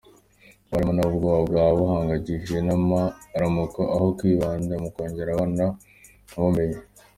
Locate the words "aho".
3.95-4.07